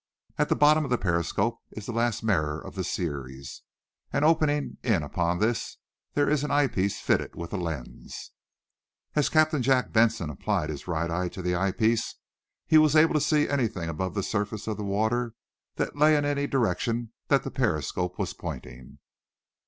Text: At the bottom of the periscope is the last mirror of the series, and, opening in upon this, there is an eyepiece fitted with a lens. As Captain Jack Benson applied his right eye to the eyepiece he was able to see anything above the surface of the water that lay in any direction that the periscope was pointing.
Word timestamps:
At 0.39 0.49
the 0.49 0.55
bottom 0.55 0.83
of 0.83 0.89
the 0.89 0.97
periscope 0.97 1.59
is 1.73 1.85
the 1.85 1.91
last 1.91 2.23
mirror 2.23 2.59
of 2.59 2.73
the 2.73 2.83
series, 2.83 3.61
and, 4.11 4.25
opening 4.25 4.79
in 4.81 5.03
upon 5.03 5.37
this, 5.37 5.77
there 6.15 6.27
is 6.27 6.43
an 6.43 6.49
eyepiece 6.49 6.99
fitted 6.99 7.35
with 7.35 7.53
a 7.53 7.57
lens. 7.57 8.31
As 9.13 9.29
Captain 9.29 9.61
Jack 9.61 9.91
Benson 9.93 10.31
applied 10.31 10.71
his 10.71 10.87
right 10.87 11.11
eye 11.11 11.29
to 11.29 11.43
the 11.43 11.53
eyepiece 11.55 12.15
he 12.65 12.79
was 12.79 12.95
able 12.95 13.13
to 13.13 13.21
see 13.21 13.47
anything 13.47 13.89
above 13.89 14.15
the 14.15 14.23
surface 14.23 14.65
of 14.65 14.77
the 14.77 14.83
water 14.83 15.35
that 15.75 15.95
lay 15.95 16.15
in 16.15 16.25
any 16.25 16.47
direction 16.47 17.13
that 17.27 17.43
the 17.43 17.51
periscope 17.51 18.17
was 18.17 18.33
pointing. 18.33 18.97